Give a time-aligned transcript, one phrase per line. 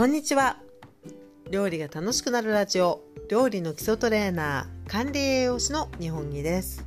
[0.00, 0.56] こんにちは。
[1.50, 6.86] 料理が楽しくなるラジオ料理の基礎トレーナー管理栄養士の日本木です。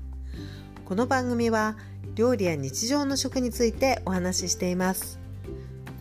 [0.84, 1.78] この番組は
[2.16, 5.20] 料理や日常の食についてお話ししています。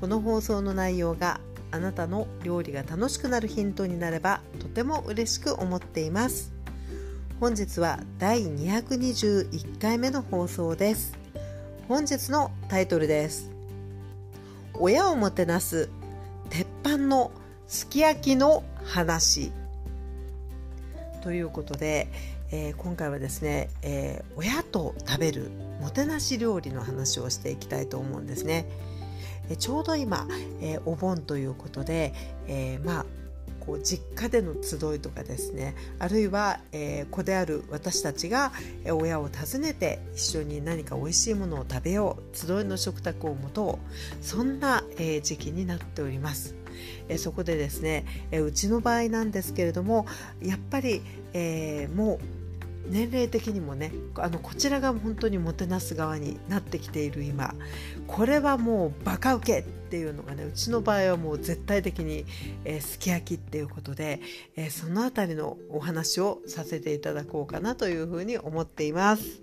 [0.01, 6.51] この放送の内容があなたの料理が楽しくなるヒントになればとても嬉しく思っています。
[7.41, 11.13] 本日は第221回目の放送です。
[11.89, 13.51] 本日のタイトルです。
[14.73, 15.91] 親をもてなす
[16.53, 17.31] 鉄板の
[17.67, 19.53] すき焼きの話
[21.23, 22.09] ということで、
[22.51, 28.67] えー、今回はですね、えー、親と食べるもてなし料理の話をしていきたいと思うんですね。
[29.49, 30.29] えちょうど今、
[30.61, 32.13] えー、お盆ということで、
[32.47, 33.07] えまあ
[33.65, 38.53] こう実家での集いとかですねあるいは、えー、子である私たちが
[38.91, 43.79] 親を訪ねて一緒に何か美味しいものを食べよう集いの食卓を持と
[44.21, 46.55] うそんな、えー、時期になっております。
[47.09, 50.07] え、そこでですね、えうちの場合なんですけれども
[50.41, 52.42] やっぱり、えもう
[52.87, 57.55] 年齢的にもねあのこちらが本当にもてなす側になってきている今
[58.07, 62.25] これはもうバカウケっていうのがねうちの場合はもう絶対的に、
[62.65, 64.21] えー、すき焼きっていうことで、
[64.57, 69.42] えー、その辺りのお話をさせていただこうかなというふうに思っています。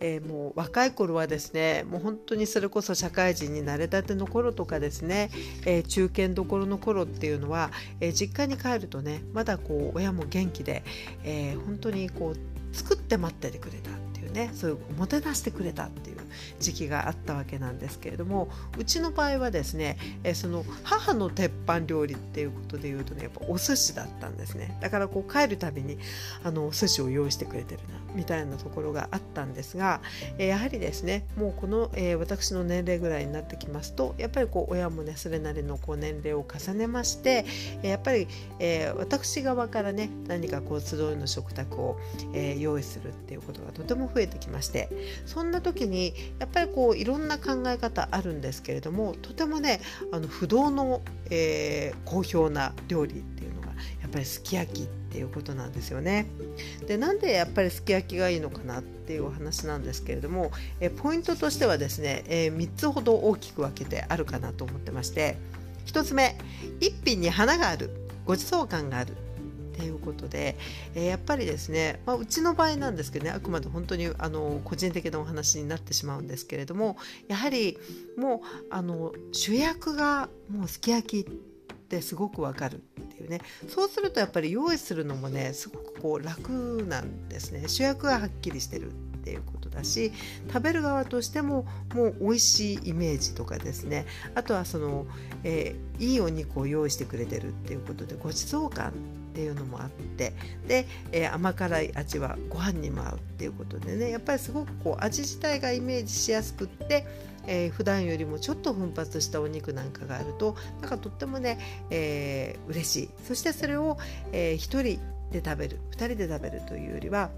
[0.00, 5.30] えー、もう若い頃はですねもう本当にそれこそ社会人になれたての頃とかですね、
[5.66, 7.70] えー、中堅どころの頃っていうのは、
[8.00, 10.82] えー、実家に帰るとねまだこう親も元気で、
[11.24, 13.99] え本当にこう作って待っててくれた。
[14.30, 16.16] ねそういうもてなしてくれたっていう
[16.58, 24.76] 時期があったわけなんですけれどもうちの場合はですね、えその母の鉄板料理っていうことでいうとねやっぱお寿司だったんですね。
[24.80, 25.98] だからこう帰るたびに
[26.44, 30.00] あのお寿司を用意してくれてるなみたいなところがあったんですが、
[30.38, 37.44] えやはりですねもうこの、え私の年齢ぐらいになってきますとやっぱりこう親もねそれなりのこう年齢を重ねまして
[37.82, 41.98] やっぱり、え私側からね何かこう集いの食卓を、
[42.34, 44.90] え用意するっていうことがとても増増えてきまして
[45.24, 49.80] そんな時にやっぱりこういろんな考え方あるんですけれどもとてもね
[50.12, 51.00] あの不動の、
[51.30, 53.68] えー、好評な料理っていうのが
[54.02, 56.26] やっぱりすき焼きっていうことなんですよね。
[56.86, 65.36] でなんでやっぱりすき焼きがいいのかなっていうお話なんですけれども、えポイントとしてはですね、えー、3つほど大きく分けてあるかなと思ってまして
[65.86, 66.36] 1つ目
[66.80, 67.90] 一品に花がある
[68.24, 69.16] ごちそう感がある
[69.80, 70.56] ということで、
[70.94, 76.98] えー、やっぱりですね、まあ、うちの場合なんですけどねあくまで本当にあの個人的なお話になってしまうんですけれども
[77.28, 77.78] やはり
[78.18, 81.34] もうあの主役がもうすき焼きっ
[81.90, 87.66] てすごくわかるっていうねそうするとやっぱり用意するのもねすごくこう楽なんですね。
[87.66, 90.12] 主役がはっきりしてるっていうことだし
[90.48, 94.06] 食べる側としてももう美味しいイメージとかですね。
[94.34, 95.06] あとはその、
[95.42, 98.92] えー、いいお肉を用意してくれてるっていうことでごちそう感
[99.40, 100.34] っていうのもあって
[100.68, 107.06] で、えー、甘辛い味はご飯にも合うっていうことでねやっぱりすごくこう味自体がイメージしやすくって、
[107.46, 111.58] えー、普段よりもちょっと奮発したお肉なんかがあるとなんかとってもね、
[111.88, 113.10] えー、嬉しい。
[113.26, 113.96] そしてそれを、
[114.32, 114.82] えー、1人
[115.32, 117.30] で食べる2人で食べるというよりは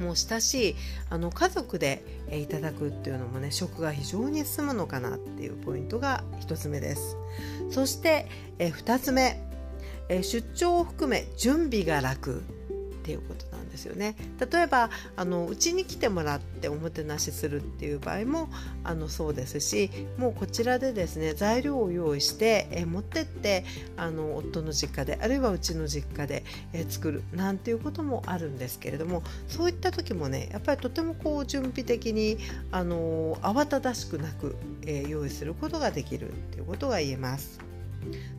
[0.00, 0.76] もう親しい
[1.10, 7.16] あの家族で、えいただくっていうのもね食が非常に進むのかなっていうポイントが1つ目です。
[7.70, 9.45] そして、え2つ目。
[10.08, 12.42] え出張を含め準備が楽
[13.06, 14.16] っていうことなんですよね
[14.50, 18.48] 例えばあのうちに来てもらっておもてなしするっていう場合も
[18.82, 23.64] あのそうですしもうこちらでですね材料を用意してえ持ってって
[23.96, 26.42] あの夫の実家であるいはうちの実家で
[26.72, 32.38] え作るなんていうこともあるんですけれどもそういった時もねやっぱりとてもこう準備的に
[32.72, 37.60] あの慌ただしくなく、え用意することができるっていうことが言えます。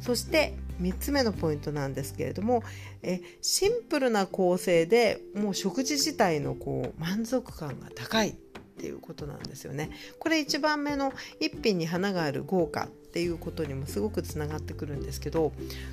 [0.01, 2.63] そして3つ目のポイントなんですけれども
[3.01, 8.35] えシンプルな構成でもう食事自体のこう満足感が高い
[8.77, 9.89] っていうことなんですよね。
[10.19, 12.87] これ1番目の一品に花がある豪華っ
[13.19, 15.51] ていうことにもすごくつながってくるんですけど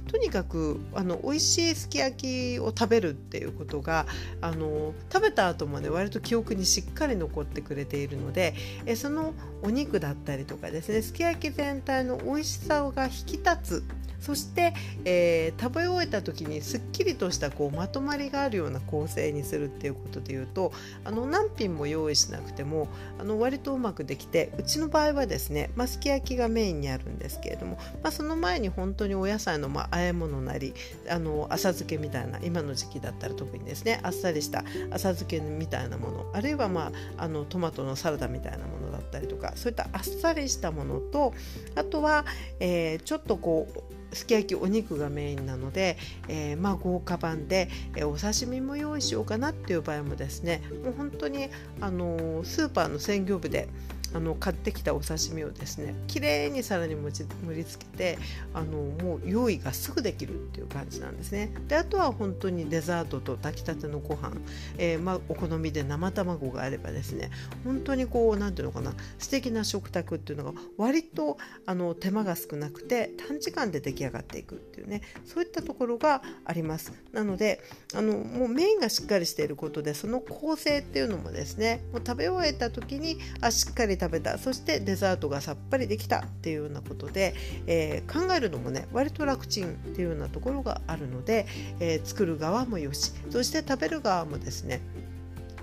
[0.08, 4.04] とにかくあの美味しいすき焼きを食べるっていうことが
[4.42, 8.54] あの食べた後もね割と記憶にしっかり残ってくれているので
[8.84, 9.32] えその
[9.62, 13.84] お肉だったりとかですねすき焼き全体の美味しさが引き立つ
[14.24, 14.72] そして、
[15.04, 20.72] えー、食べ終えた時にすっきりとしたこうまとまりがあるような構成にするっていうことでいうと
[21.04, 22.88] あの何品も用意しなくても
[23.18, 30.72] あの割とうまくできてうちの場合はですね、まあ、すき焼きがメインにあるんですけれども、まあ、その前に本当にお野菜の、まあ、和え物なり
[31.10, 41.34] あの浅漬けみたいな今の時期だったら特にですねあっさりした浅漬けみたいなものあるいは、まあ、あのトマトのサラダみたいなものだったりとかそういったあっさりしたものと
[41.74, 42.24] あとは、
[42.60, 45.96] えー、ちょっとこうすき焼きお肉がメインなので、
[46.28, 51.48] えー、まあ豪華版で、えー、お刺身も用意しようかなっていう場合もですねもう本当に
[51.80, 53.68] あのー、スーパーの鮮魚部で
[54.14, 58.18] あの買ってきたお刺身をですね綺麗に皿に盛り付けて
[58.54, 61.52] あのもう用意がすぐできるっていう感じなんですね。
[61.68, 64.36] であとは本当にデザートと炊きたてのご飯、
[64.78, 67.30] えー、まあ、お好みで生卵があればですね
[67.64, 71.36] 本当にこう何ていうのかな素敵な食卓っていうのが割と
[71.66, 76.92] あの手間が少なくて短時間で出来上がっていくっていうねそういったところがあります。
[77.12, 77.60] なので
[77.94, 87.34] あのもうメインがしっかりしていることでその構成っていうのもですねもう食べ終えた時にあしっかり食べたそしてデザートがさっぱりできたっていうようなことで、
[87.66, 91.46] えー、考えるのもね割と楽ちんっていうようなところがあるので、
[91.80, 94.82] えー、作る側もよしそして食べる側もですね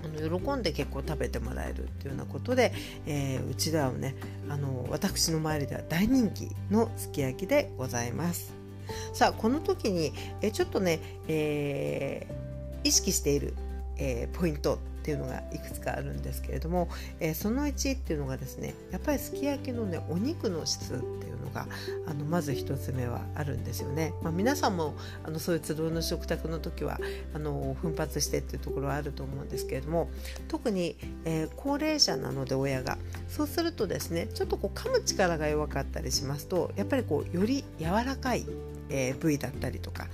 [0.04, 2.72] あの喜んで結構食べてもらえるっていうようなことで、
[3.06, 4.16] えー、うちではね
[4.48, 8.52] あの私の周りでは大人気のすき焼きでございます。
[9.12, 10.12] さあこの時に
[10.42, 10.98] えちょっとね、
[11.28, 13.54] えー、意識している、
[13.96, 16.88] えー、ポイントっていうのがいくつかあるんですけれども、
[17.18, 21.66] えー、その1っていうのがですねやっぱりすき焼きのねお肉の質っていうのが
[22.06, 24.14] あのまず1つ目はあるんですよね。
[24.22, 24.94] まあ、皆さんも
[25.24, 27.00] あのそういう集いの食卓の時は
[27.34, 30.08] あの奮発してっていうところはあると思うんですけれども
[30.46, 32.96] 特に、えー、高齢者なので親が
[33.28, 38.46] そうするとですねちょっとこう噛む力が弱かったりしますとやっぱりこうより柔らかい
[38.92, 40.06] えー、部位だったりとか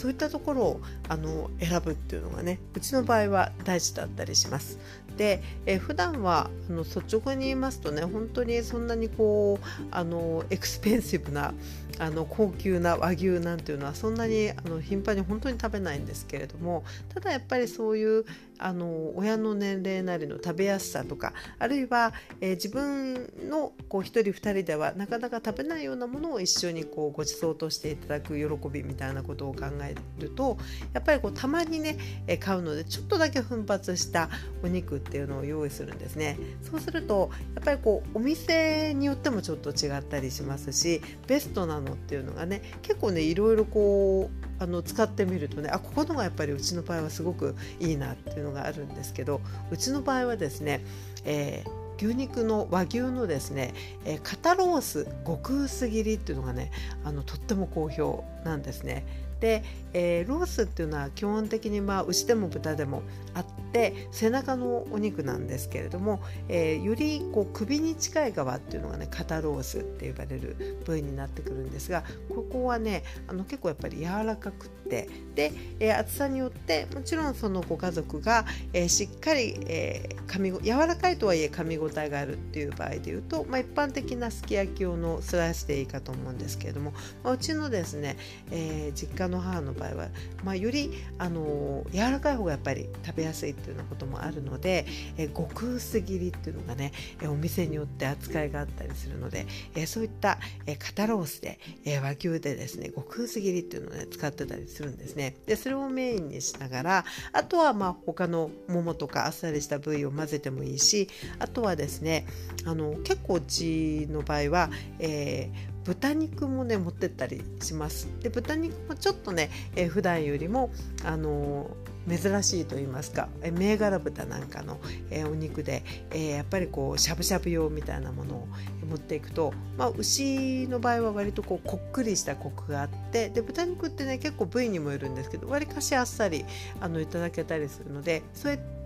[0.00, 0.80] そういったところを
[1.10, 4.78] あの選ぶっていうのがねうちの場合は大事だったりします。
[5.18, 11.52] で、え、普段はあの率直に言いますとね本当にそんなにこうあのエクスペンシブな
[12.00, 16.82] あの高級な和牛なんていうのはそんなにあの頻繁に本当に食べないんですけれども
[17.12, 18.24] ただやっぱりそういう
[18.60, 30.58] あの親の年齢なりの食べやすさとかあるいは、えー、自分のこう1人2人ではなかなか食べないようなものを一緒にこうご馳走としていただく喜びみたいなことを考えると
[30.92, 34.28] やっぱりこうたまにね、えー、買うのでちょっとだけ奮発した
[34.62, 36.38] お肉っていうのを用意するんですね。
[36.62, 49.40] そうするとやっぱりこうお店によってもちょっと違ったりしますしベストなののっていうのがね結構ねいろいろこうあの使ってみるとねあここのがやっぱりうちの場合はすごくいいなっていうのがあるんですけど
[49.70, 50.84] うちの場合はですね、
[51.24, 53.74] えー牛肉の和牛のですね、
[54.06, 56.70] えー、肩ロース極薄切りっていうのがね
[57.04, 59.04] あのとっても好評なんですね。
[59.40, 63.02] で、えー、ロースっていうのは基本的にまあ牛でも豚でも
[63.34, 88.16] あって背中のお肉なんですけれども、えー、よりこう首に近い側っていうのがね肩ロースって呼ばれる部位になってくるんですがここはねあの結構やっぱり柔らかくってで、えー、厚さによってもちろんそのご家族が、えー、しっかり、えー、噛み柔らかいとはいえ噛み応えがあるっていう場合でいうと、まあ、一般的なすき焼き用のスライスでいいかと思うんですけれども、まあ、うちのですね、
[88.50, 90.08] えー、実家の母の場合は、
[90.44, 94.86] まあ、よりあの柔らかい方がやっぱり食べやすいっていうようなこともあるので、
[95.16, 96.92] え、極薄切りっていうのがね、
[97.22, 105.36] え、お店によって扱いがあったりするので、え、そういった、え、肩ロースで、え、和牛でですね極薄切りっていうのをね使ってたりするんですね。
[105.46, 112.26] でそれをメインにしながらあとはまあ他のももとかあっさりした部位を混ぜてもいいしあとはですね
[112.64, 118.08] あの結構うちの場合は、えー、豚肉もね持ってったりします。
[118.20, 120.70] で豚肉もちょっとね、えー、普段よりも
[121.04, 121.70] あの
[122.08, 128.48] 珍しいと言いますか銘柄豚なんかの、えー、お肉で、えー、やっぱりこうしゃぶしゃぶ用みたいなものを
[128.88, 136.44] 持っていくと、まあ、牛の場合は割とこうこっくりしたコクがあってで豚肉ってね結構部位にもよるんですけどわりかしあっさり
[136.80, 138.79] あのいただけたりするのでそうやって、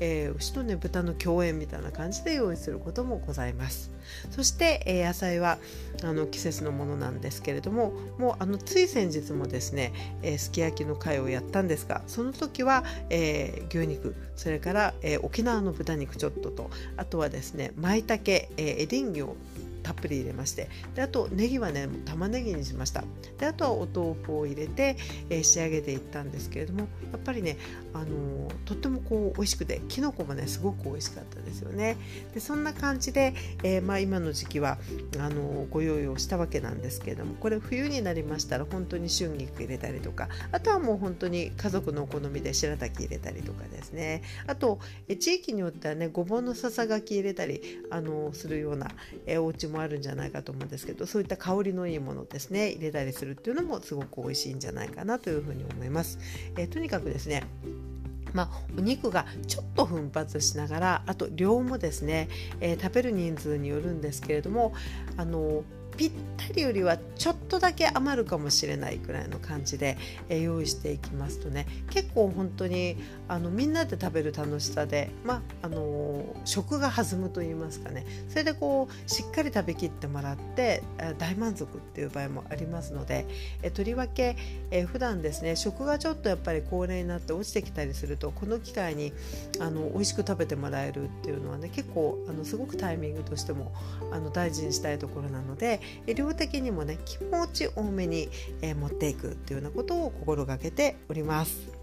[0.00, 3.90] えー、牛とね豚の共演みたいな感じで用意することもございます。
[4.30, 5.58] そして、えー、野菜は
[6.02, 19.36] あの季節のものなんですけれどももうあのつい先日もですね、えー、すき焼きの会をやったんですがその時は、えー、牛肉それから、えー、沖縄の豚肉ちょっととあとはですね舞茸、えー、エリンギを
[19.82, 20.68] たっぷり入れまして。
[20.94, 23.04] であとネギはね玉ねぎにしました。
[23.38, 24.96] であとはお豆腐を入れて、
[25.30, 27.56] えー、仕上げていったんですけれどもやっぱりね、
[27.94, 31.96] あのー、とってもこう美味しくてきのこもねすごく美味しかったですよね。
[32.34, 34.78] でそんな感じで、えー、まあ、今の時期は
[35.18, 44.22] あのご用意をしたわけなんですけれどもこれ冬になりましたら本当に春菊入れたりとかあとはもう本当に家族のお好みで白滝入れたりとかですね。
[44.46, 48.88] あとえ地域によってはねごぼうのささがき入れたりあのするような
[49.26, 56.18] えお家もあるんじゃないかと思うんですけどそういった香りのいいものですね入れたりするっていうのもすごく美味しいんじゃないかなというふうに思います。
[56.56, 57.44] えー、とにかくですね
[58.34, 62.28] まあ、お肉がちょっと奮発しながらあと量もですね、
[62.60, 64.74] えー、食べる人数によるんですけれども
[65.16, 65.64] あの
[65.98, 69.98] ぴったりよりはちょっとだけ余るかもしれないくらいの感じで、
[70.28, 72.96] え用意していきますとね結構本当に
[73.28, 80.82] あのみんなで食べる楽しさで、まあ、あの食が弾むと言いますかねそれでこうしっかり食べきってもらって
[81.18, 83.26] 大満足っていう場合もありますので、
[83.62, 84.36] えとりわけ、
[84.70, 89.12] え普段ですね食がちょっとやっぱり高齢になって落ちてきたりするとこの機会に
[89.60, 93.72] あの美味しく食べてもらえるっていうのはね結構あのすごくタイミングとしても
[94.12, 98.28] あの大事にしたいところなので量的にもね気持ち多めに、
[98.62, 101.77] え、持っていくっていうようなことを心がけております。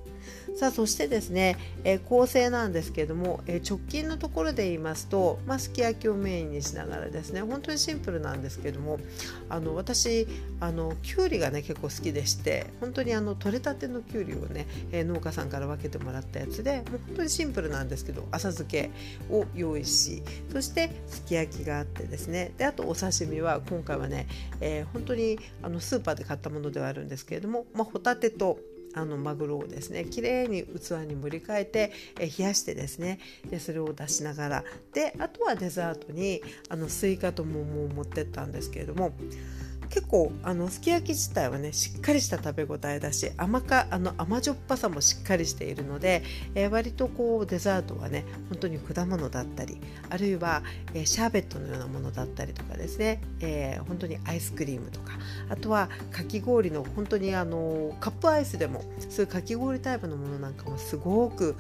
[0.55, 9.00] さあそしてですね、えー、構成なんですけれども、えー、直近のところで言いますと、まあ、すき焼きをメインにしながらですね本当にシンプルなんですけれども
[9.50, 10.27] あの私
[10.60, 18.91] あのきゅうりがね結構好きでして本当にあの取れたてのきゅうりをね、えー、農家さんから分けてもらったやつでもう本当にシンプルなんですけど浅漬け
[19.29, 24.27] を用意しそしてすき焼きがあってですねであとお刺身は今回はね、
[24.62, 28.58] えー、本当にあのスーパーで買ったものではあるんですけれども、まあ、ホタテと
[28.95, 34.63] あのマグロをですねきれいに器に盛り替えて、え冷やしてですねでそれを出しながら。
[34.93, 39.11] であとはデザートにあのスイカと桃を持ってったんですけれども
[39.95, 46.21] 結構あのすき焼き自体はねしっかりした食べ応えだし甘かあの甘じょっぱさもしっかりしているので、
[46.53, 49.77] えー、割とこうデザートはね本当に果物だったり
[50.09, 55.13] あるいは、えー、シャーベットのようなものだったりとかですね、えー、本当にアイスクリームとか
[55.47, 61.55] あとはかき氷の本当にあのカップアイスでもそういうかき氷タイプのものなんかもすごく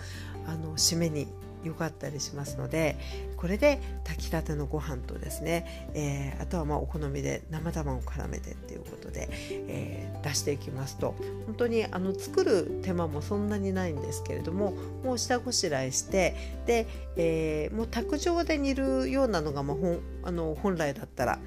[0.45, 1.27] あの締めに
[1.65, 2.97] 良かったりしますので
[3.37, 21.39] これで炊きたてのご飯とですね、えー、あとはまあお好みで生卵を絡めてっていうことで、えー、出していきますと本当にあの作る手間もそんなにないんですけれどももう下ごしらえしてで、えー、もう卓上で煮るようなのが、まあ、本あの本来だったら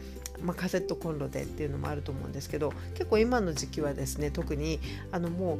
[0.42, 4.78] まあ、カセットコンロでっていうのもあると思うんですけど結構今の時期はですね特に
[5.10, 5.58] あのもう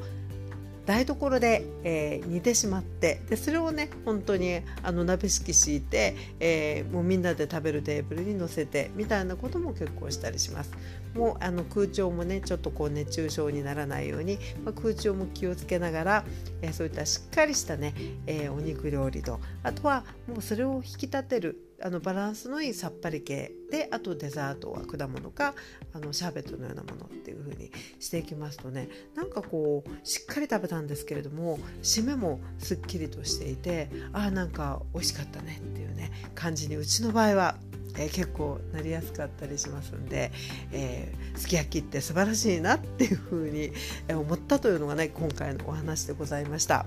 [0.88, 10.72] 台所で、えー、煮てしまってでそれをね本当にあの鍋敷き敷いて、えー、もうみんなで食べるテーブルに乗せてみたいなことも結構したりします。
[11.14, 16.24] もうあの空調もねちょっとこう熱中症にならないように、まあ、空調も気をつけながら、
[16.62, 17.92] えー、そういったしっかりしたね、
[18.26, 25.54] え、お肉料理とあとはもうそれを引き立てるあのバランスのいいさっぱり系であとデザートは果物か
[25.92, 27.70] あのシャーベットのようなものっていう風に
[28.00, 37.56] していきますとねなんかこうしっかり食べたんですけれども締めもすっきりとしていてああんか美味しかったねっていうね感じにうちの場合は
[37.96, 40.32] えー、結構なりやすかったりしますんで、
[40.72, 43.72] えー、すき焼きって素晴らしいなっていうふうに
[44.08, 46.86] 思ったというのがね今回のお話でございました。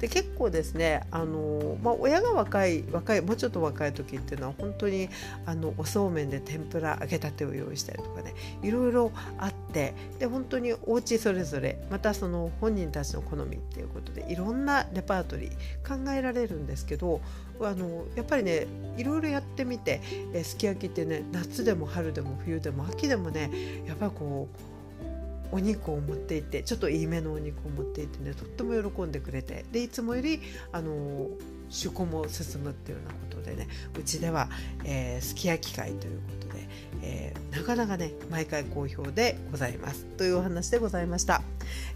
[0.00, 5.08] で結構ですねあの、まあ、親が若い若いもうちょっと若い時っていうのは本当に
[5.46, 17.20] あのおそうめんで天ぷら揚げたてを用意したりとかねいろいろあってで本当にお家それぞれまたその本人たちの好みっていうことでいろんなレパートリー考えられるんですけど
[17.60, 20.00] あのやっぱりねいろいろやってみて、
[20.32, 23.50] えすき焼きってね夏でも春でも冬でも秋でもね
[23.86, 24.78] やっぱりこう
[25.50, 30.40] お肉を持っていってちょっといいめのお肉を持っていってねとっても喜んでくれてでいつもより
[30.72, 30.92] あの
[31.70, 34.48] 趣向も進むっていうようなことでねうちでは、
[34.84, 36.37] えー、すき焼き会ということ、
[37.50, 40.04] なかなかね毎回好評でございます。
[40.16, 41.42] というお話でございました、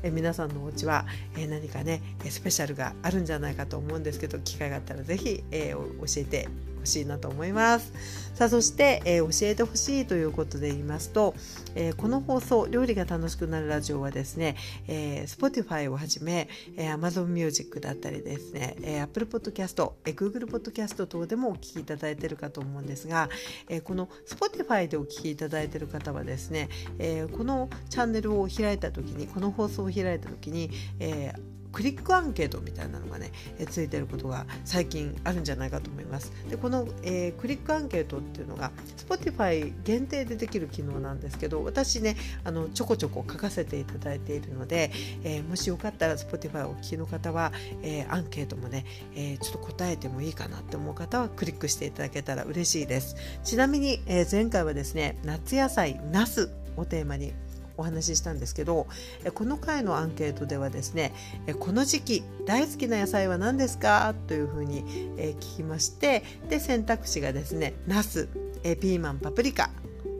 [0.02, 1.06] え、皆さんのお家は、
[1.36, 6.48] え何かねスペシャルがあるんじゃないかと思うんですけど機会があったら是非、え教えて
[6.82, 7.92] ほしいなと思います。
[8.34, 11.34] さあそして、えー、教えてほしいということで言いますと、
[11.74, 14.56] えー、この放送料理が楽しくなるラジオはですね、
[14.88, 23.28] えー、Spotify をはじめ、えー、Amazon Music だったりですね、えー、Apple Podcast、えー、Google Podcast 等でもお聞きいただいているかと思うんですが、
[23.68, 36.32] えー、この Spotify でお聞きいただいている方はですね、えー、このチャンネルを開いた時にこの放送を開いた時に、えークリックアンケートみたいなのがね、えついてることが最近あるんじゃないかと思います。
[36.48, 44.90] でこの、えー、クリックアンケートっていうのが Spotify 限定でできる機能なんですけど私ねあのちょこちょこ書かせていただいているので、
[45.24, 47.52] えー、もしよかったら Spotify お聞きの方は、
[47.82, 53.16] えー、アンケートもね、えちょっと答えてもいいかなって思う方はクリックしていただけたら嬉しいです。
[53.44, 57.32] ちなみに、え前回はですね夏野菜ナスをテーマに
[57.82, 58.86] お話ししたんですけど
[59.34, 61.12] この回のアンケートではですね
[61.58, 64.14] この時期大好きな野菜は何ですか？
[64.28, 64.84] というふうに
[65.16, 68.28] 聞きましてで選択肢がですねナス
[68.62, 69.70] ピーマンパプリカ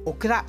[0.04, 0.45] オクラ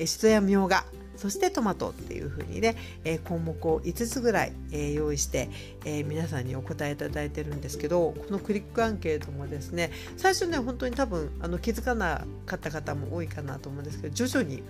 [0.00, 0.84] しそやみょうが
[1.16, 5.48] そしてトマトっていう風にね、え、項目を5つぐらい、え、用意して、
[5.86, 14.62] え、皆さんにお答えいただいてるんですけどこのクリックアンケートもですね最初ね本当に多分あの気づかなかった方も多いかなと思うんですけど徐々に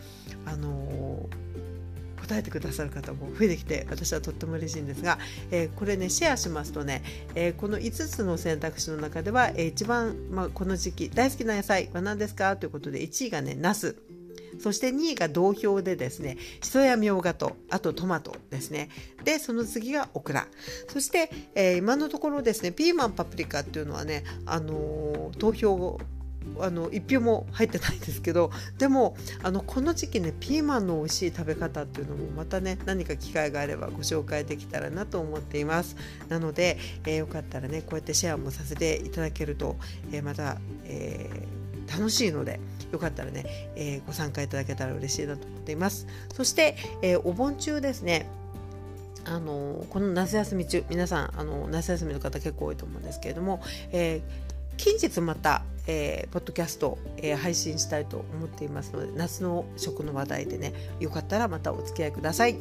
[0.44, 1.28] あの
[2.26, 5.18] 答えてくださる方も増えてきて私はとっても嬉しいんですが、
[5.50, 7.02] え、これねシェアしますとね、
[7.34, 12.56] え、この5つの選択肢の中では、えー、一番、まあ、この時期大好きな野菜は何ですか？
[12.56, 13.96] ということで1位がねナス
[14.58, 18.88] そして2位が同票でですね、しそやみょうがと、あとトマトですね。
[19.24, 20.46] で、その次がオクラ。
[20.88, 26.00] そして、えー、今のところですね、ピーマン、パプリカっていうのはね、あのー、投票
[26.60, 35.96] あの1票も入ってないんですけどでもあのこの時期ねピーマンの美味しい食べ方っていうのもまたね何か機会があればご紹介できたらなと思っています。
[36.28, 39.76] なので、えー、よかったらねこうやってシェアもさせていただけると、
[40.12, 42.60] えー、また、えー、楽しいので
[42.92, 46.06] よかったらね、えー、ご参加いただけたら嬉しいなと思っています。
[46.34, 48.28] そして、えー、お盆中ですね
[49.24, 53.60] あのこの夏休み中皆さんあの夏休みの方結構多いと思うんですけれども、
[53.90, 62.56] えー近日また、えー、ポッドキャスト、えー、配信したいと思っていますので夏の食の話題でねよかったらまたお付き合いください。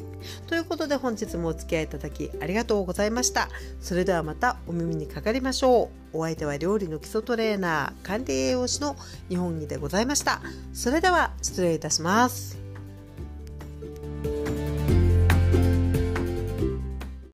[0.46, 3.48] ということで本日もお付き合いいただきありがとうございました。
[3.80, 6.18] それではまたお耳にかかりましょう。
[6.18, 8.96] お相手は料理の基礎トレーナー管理栄養士の
[9.28, 10.40] 日本木でございました。
[10.72, 12.65] それでは失礼いたします。